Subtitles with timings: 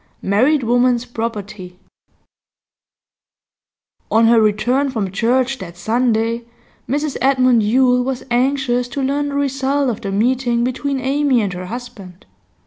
[0.23, 1.77] MARRIED WOMAN'S PROPERTY
[4.09, 6.45] On her return from church that Sunday
[6.89, 11.53] Mrs Edmund Yule was anxious to learn the result of the meeting between Amy and
[11.53, 12.25] her husband.